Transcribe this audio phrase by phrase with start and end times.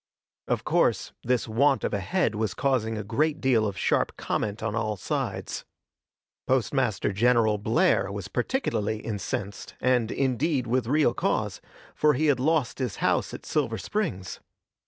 [0.47, 4.63] Of course, this want of a head was causing a great deal of sharp comment
[4.63, 5.63] on all sides.
[6.47, 11.61] Postmaster General Blair was particularly incensed, and, indeed, with real cause,
[11.93, 14.39] for he had lost his house at Silver Springs.